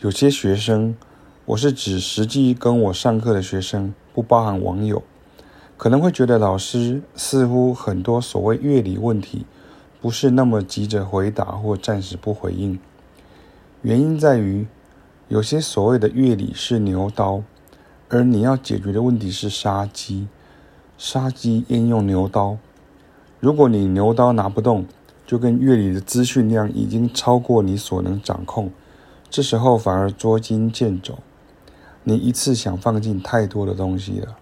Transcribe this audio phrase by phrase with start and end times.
[0.00, 0.94] 有些学生，
[1.44, 5.02] 我是指实际跟我上课的学生，不包含网友，
[5.76, 9.44] 可能会觉得老师似乎很多所谓乐理问题，
[10.00, 12.78] 不是那么急着回答或暂时不回应。
[13.82, 14.68] 原因在于，
[15.26, 17.42] 有些所谓的乐理是牛刀，
[18.08, 20.28] 而你要解决的问题是杀鸡。
[20.96, 22.56] 杀鸡应用牛刀，
[23.40, 24.86] 如果你牛刀拿不动，
[25.26, 28.70] 就跟乐理的资讯量已经超过你所能掌控，
[29.30, 31.18] 这时候反而捉襟见肘，
[32.04, 34.36] 你一次想放进太多的东西了，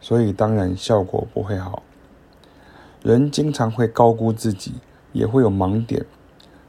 [0.00, 1.82] 所以当然效果不会好。
[3.02, 4.74] 人经常会高估自己，
[5.12, 6.06] 也会有盲点。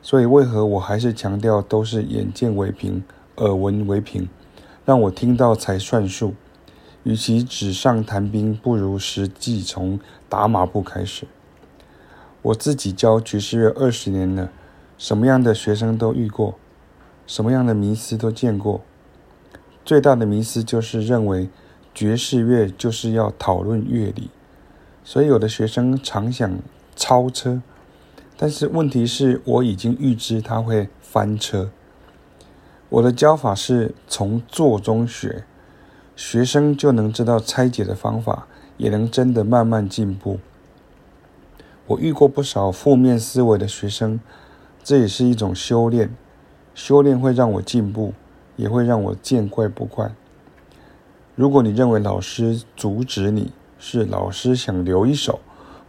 [0.02, 3.04] 所以，为何我还是强调都是眼见为凭、
[3.38, 4.28] 耳闻为凭，
[4.86, 6.36] 让我听到才算数。
[7.04, 11.28] 与其纸上谈兵，不如实际从打马步开始。
[12.42, 14.52] 我自己教爵士乐二十年了，
[14.98, 16.56] 什么样的学生都遇过，
[17.28, 18.82] 什么样的迷思都见过。
[19.84, 21.50] 最大的迷思就是认为
[21.94, 24.30] 爵士乐就是要讨论乐理，
[25.04, 26.60] 所以有的学生常想
[26.96, 27.62] 超车。
[28.38, 31.70] 但是问题是我已经预知他会翻车。
[32.90, 35.44] 我的教法是从做中学，
[36.16, 38.48] 学生就能知道拆解的方法，
[38.78, 40.40] 也能真的慢慢进步。
[41.88, 44.20] 我遇过不少负面思维的学生，
[44.84, 46.16] 这也是一种修炼。
[46.76, 48.14] 修炼会让我进步，
[48.56, 50.14] 也会让我见怪不怪。
[51.34, 55.40] 如果你认为老师阻止你，是老师想留一手。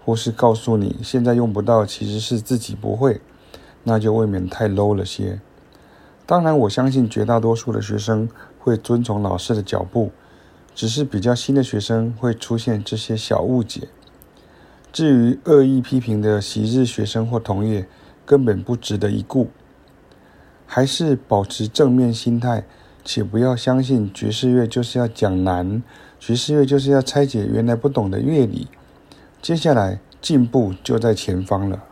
[0.05, 3.20] 或是告诉你现在用不到，其实是自己不会，
[3.83, 5.41] 那就未免太 low 了些。
[6.25, 8.29] 当然，我相信绝大多数的学生
[8.61, 10.12] 会遵从老师的脚步，
[10.77, 13.89] 只是比较新的学生会出现这些小误解。
[14.92, 17.89] 至于恶意批评的昔日学生或同业，
[18.25, 19.48] 根本不值得一顾。
[20.67, 22.64] 还是保持正面心态，
[23.05, 25.83] 且不要相信爵士乐就是要讲难，
[26.19, 28.69] 爵士乐就是要拆解原来不懂的乐理。
[29.41, 31.85] 接下来进步就在前方了。